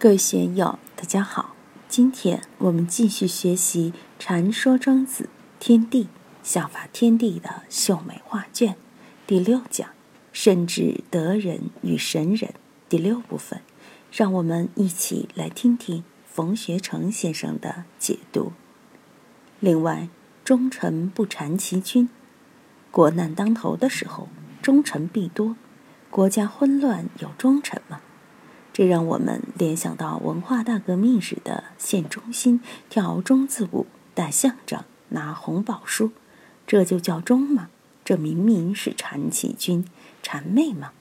[0.00, 1.56] 各位学友，大家好！
[1.88, 5.28] 今天我们继续学习《禅说庄子
[5.58, 6.06] 天地
[6.40, 8.74] 效法天地的秀美画卷》
[9.26, 9.88] 第六讲
[10.32, 12.54] “甚至德人与神人”
[12.88, 13.60] 第六部分，
[14.12, 18.52] 让我们一起来听听冯学成先生的解读。
[19.58, 20.08] 另外，
[20.44, 22.08] 忠臣不缠其君，
[22.92, 24.28] 国难当头的时候，
[24.62, 25.56] 忠臣必多；
[26.08, 28.00] 国家混乱，有忠臣吗？
[28.78, 36.12] 这让我们联想到文化大革命时的县中心、跳忠字舞、戴象章、拿红宝书，
[36.64, 37.70] 这就叫忠吗？
[38.04, 39.84] 这明明是谗其君、
[40.22, 40.92] 谄媚吗？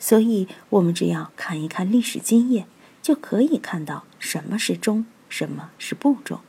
[0.00, 2.66] 所以，我们只要看一看历史经验，
[3.00, 6.40] 就可以看到什么是忠，什么是不忠。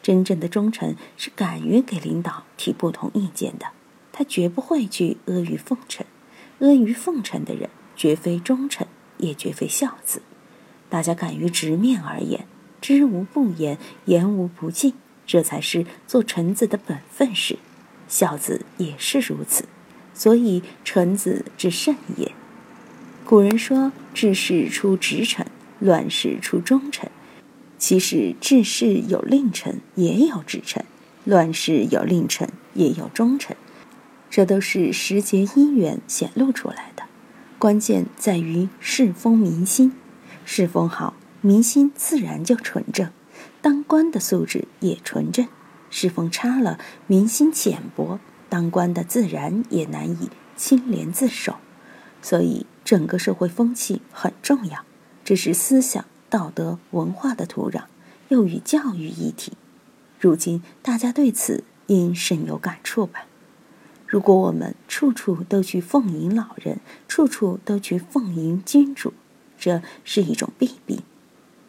[0.00, 3.66] 真正的忠臣是敢于给领导提不同意见的，
[4.10, 6.06] 他绝不会去阿谀奉承。
[6.60, 8.86] 阿谀奉承的人，绝非忠臣。
[9.18, 10.22] 也绝非孝子，
[10.88, 12.46] 大家敢于直面而言，
[12.80, 14.94] 知无不言，言无不尽，
[15.26, 17.58] 这才是做臣子的本分事。
[18.08, 19.64] 孝子也是如此，
[20.12, 22.32] 所以臣子之甚也。
[23.24, 25.46] 古人说：“治世出直臣，
[25.80, 27.10] 乱世出忠臣。”
[27.78, 30.84] 其实治世有令臣，也有直臣；
[31.24, 33.56] 乱世有令臣，也有忠臣。
[34.30, 37.03] 这都是时节因缘显露出来的。
[37.64, 39.94] 关键在于世风民心，
[40.44, 43.10] 世风好，民心自然就纯正，
[43.62, 45.46] 当官的素质也纯正；
[45.88, 48.20] 世风差了，民心浅薄，
[48.50, 51.56] 当官的自然也难以清廉自守。
[52.20, 54.84] 所以，整个社会风气很重要，
[55.24, 57.84] 这是思想、道德、文化的土壤，
[58.28, 59.54] 又与教育一体。
[60.20, 63.24] 如今，大家对此应深有感触吧。
[64.14, 69.12] 如果我们处处都去奉迎老人，处处都去奉迎君主，
[69.58, 71.00] 这是一种弊病。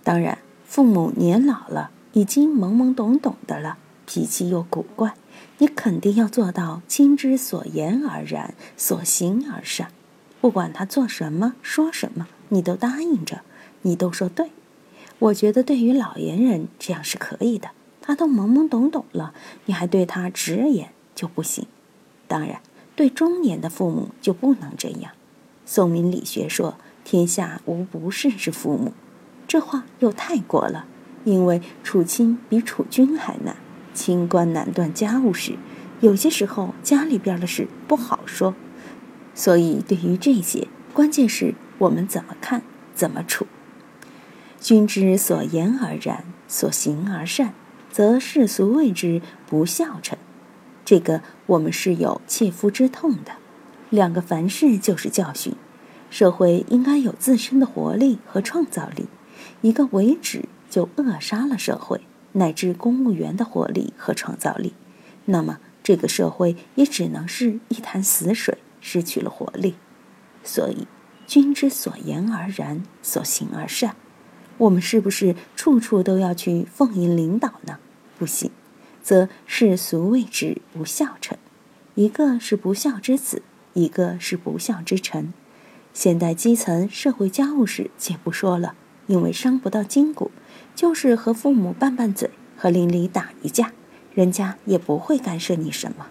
[0.03, 5.15] 当然，父母年老了，已经懵懵懂懂的了，脾气又古怪，
[5.57, 9.87] 你肯定要做到亲之所言而然，所行而善。
[10.39, 13.41] 不管他做什么、说什么，你都答应着，
[13.81, 14.51] 你都说对。
[15.17, 17.71] 我觉得对于老年人这样是可以的，
[18.03, 19.33] 他都懵懵懂懂了，
[19.65, 21.65] 你还对他直言就不行。
[22.27, 22.61] 当然，
[22.95, 25.11] 对中年的父母就不能这样。
[25.65, 28.93] 宋明理学说：“天下无不是之父母。”
[29.47, 30.85] 这话又太过了，
[31.23, 33.55] 因为处亲比处君还难。
[33.93, 35.57] 清官难断家务事，
[36.01, 38.53] 有些时候家里边的事不好说。
[39.33, 42.61] 所以，对于这些，关键是我们怎么看，
[42.93, 43.47] 怎么处。
[44.59, 47.53] 君之所言而然，所行而善，
[47.91, 50.17] 则世俗谓之不孝臣。
[50.83, 53.33] 这个我们是有切肤之痛的。
[53.89, 55.53] 两个凡事就是教训，
[56.09, 59.05] 社会应该有自身的活力和创造力。
[59.61, 62.01] 一个为止就扼杀了社会
[62.33, 64.73] 乃至公务员的活力和创造力，
[65.25, 69.75] 那么这个社会也只能是一潭死水，失去了活力。
[70.43, 70.87] 所以，
[71.27, 73.95] 君之所言而然，所行而善。
[74.57, 77.77] 我们是不是处处都要去奉迎领导呢？
[78.17, 78.49] 不行。
[79.05, 81.37] 则世俗谓之不孝臣，
[81.93, 83.43] 一个是不孝之子，
[83.73, 85.31] 一个是不孝之臣。
[85.93, 88.73] 现代基层社会家务事且不说了，
[89.05, 90.31] 因为伤不到筋骨，
[90.73, 93.73] 就是和父母拌拌嘴，和邻里打一架，
[94.15, 96.07] 人家也不会干涉你什么。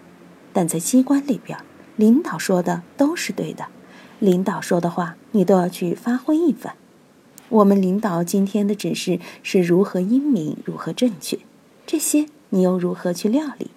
[0.52, 1.58] 但在机关里边，
[1.96, 3.66] 领导说的都是对的，
[4.20, 6.76] 领导说的话你都要去发挥一番。
[7.48, 11.40] 我们领导今天的指示是如何英明，如何正确，
[11.84, 12.26] 这些。
[12.50, 13.70] 你又如何去料理？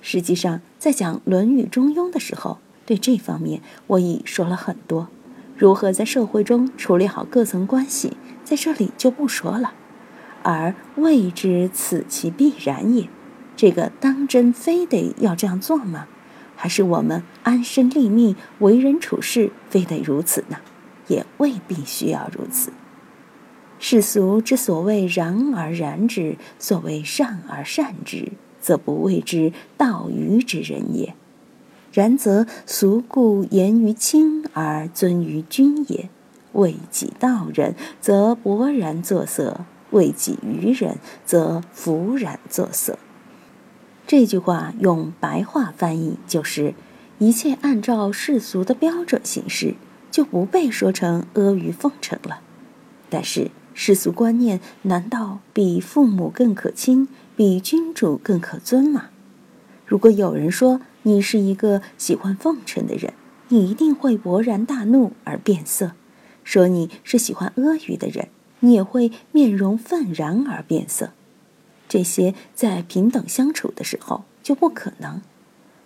[0.00, 5.08] 实际上，在讲《论语》《中庸》的时候，对这方面我已说了很多。
[5.56, 9.74] 如何在社会中处理好各层关系，在这里就不说了。
[10.42, 13.08] 而未知此其必然也，
[13.56, 16.06] 这个当真非得要这样做吗？
[16.56, 20.56] 还是我们安身立命、为人处事非得如此呢？
[21.08, 22.72] 也未必需要如此。
[23.82, 31.14] 世俗之所谓然而然之，所谓善而善之，则不谓之道愚之人也。
[31.90, 36.10] 然则俗故言于亲而尊于君也。
[36.52, 39.62] 为己道人，则勃然作色；
[39.92, 42.98] 为己愚人，则弗然作色。
[44.06, 46.74] 这句话用白话翻译就是：
[47.18, 49.74] 一切按照世俗的标准行事，
[50.10, 52.42] 就不被说成阿谀奉承了。
[53.08, 53.50] 但是。
[53.82, 59.08] 世俗观念难道比父母更可亲，比君主更可尊吗？
[59.86, 63.14] 如果有人说你是一个喜欢奉承的人，
[63.48, 65.92] 你一定会勃然大怒而变色；
[66.44, 68.28] 说你是喜欢阿谀的人，
[68.58, 71.12] 你也会面容愤然而变色。
[71.88, 75.22] 这些在平等相处的时候就不可能。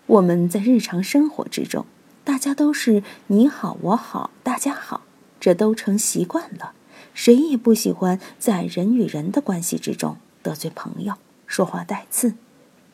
[0.07, 1.87] 我们在日常生活之中，
[2.25, 5.03] 大家都是你好我好大家好，
[5.39, 6.73] 这都成习惯了。
[7.15, 11.15] 谁也不喜欢在人与人的关系之中得罪朋友，
[11.47, 12.35] 说话带刺。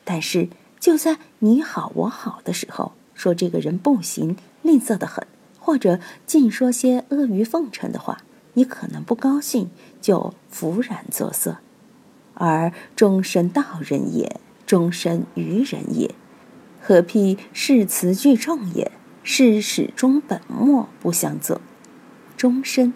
[0.05, 0.47] 但是
[0.79, 5.27] 就在你好我好的时候，说这个人不行，吝啬的很，
[5.59, 8.23] 或者尽说些阿谀奉承的话，
[8.53, 9.69] 你可能不高兴，
[9.99, 11.57] 就拂然作色。
[12.33, 16.15] 而终身道人也，终身愚人也，
[16.79, 18.91] 何必誓词句重也？
[19.23, 21.61] 是始终本末不相责。
[22.35, 22.91] 终身，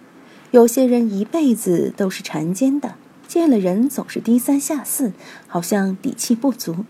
[0.55, 2.95] 有些人一辈子都是禅间的，
[3.27, 5.11] 见了人总是低三下四，
[5.47, 6.85] 好像底气不足。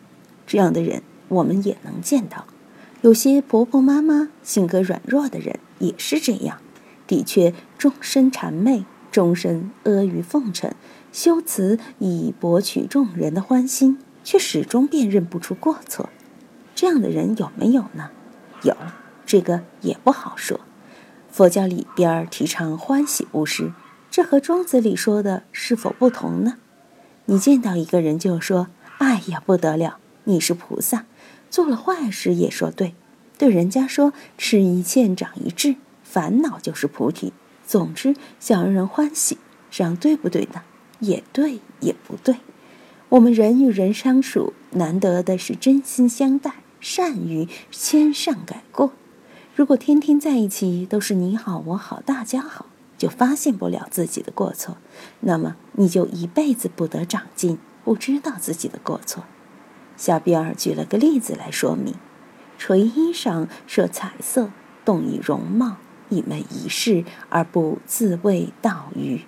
[0.45, 2.45] 这样的人我们也能见到。
[3.01, 6.59] 有些婆婆妈妈性格软弱的人也是这样，
[7.07, 10.71] 的确终身谄媚，终身阿谀奉承。
[11.12, 16.12] 修辞以博取众人的欢心，却始终辨认不出过错，
[16.75, 18.12] 这样的人有没有呢？
[18.62, 18.77] 有，
[19.25, 20.59] 这个也不好说。
[21.36, 23.74] 佛教里边提倡欢喜布施，
[24.10, 26.56] 这和庄子里说的是否不同呢？
[27.26, 31.04] 你见到一个人就说：“哎呀，不得了，你是菩萨。”
[31.52, 32.96] 做了坏事也说对，
[33.38, 37.34] 对人家说：“吃一堑长一智，烦恼就是菩提。”
[37.68, 39.38] 总之想让人欢喜，
[39.70, 40.62] 这样对不对呢？
[41.02, 42.38] 也对，也不对。
[43.10, 48.94] 我们人与人相处，难得的是真心相待，善于谦善改过。
[49.56, 52.66] 如果天天在一起都是你好我好大家好，
[52.98, 54.75] 就发现不了自己的过错，
[55.22, 59.24] 那么你就一辈子不得长进，不知道自己的过错。
[59.96, 61.96] 小辫儿举了个例子来说明：
[62.57, 64.50] 垂衣裳设彩色，
[64.84, 65.78] 动以容貌，
[66.10, 69.22] 以媚仪式，而不自谓道于。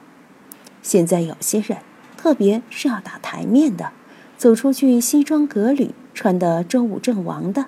[0.82, 1.78] 现在有些人，
[2.18, 3.94] 特别是要打台面的，
[4.38, 7.68] 走出去西装革履，穿的周武正王的，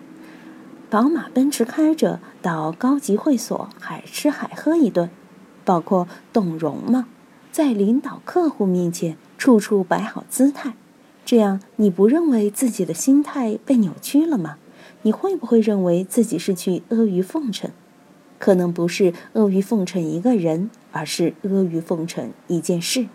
[0.90, 5.12] 宝马奔驰开着，到高级会所海吃海喝一顿，
[5.64, 7.08] 包括动容吗，
[7.52, 10.74] 在领导客户面前处处摆好姿态，
[11.24, 14.58] 这样你不认为自己的心态被扭曲了吗？
[15.04, 17.70] 你会不会认为自己是去阿谀奉承？
[18.40, 23.08] 可能不是阿谀奉承一个人，而是阿谀奉承一件事。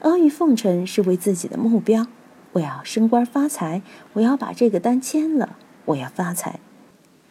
[0.00, 2.06] 阿谀奉承是为自己的目标，
[2.52, 3.82] 我要升官发财，
[4.14, 6.60] 我要把这个单签了，我要发财。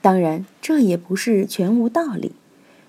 [0.01, 2.33] 当然，这也不是全无道理。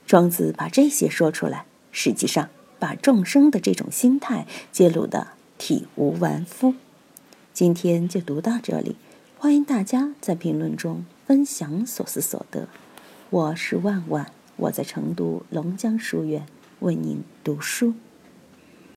[0.06, 2.48] 庄子把这些说出来，实际上
[2.78, 5.28] 把众生的这种心态揭露的
[5.58, 6.74] 体无完肤。
[7.52, 8.96] 今天就读到这里，
[9.38, 12.68] 欢迎大家在评论中分享所思所得。
[13.30, 14.32] 我是万万。
[14.56, 16.44] 我在成都龙江书院
[16.80, 17.94] 为您读书。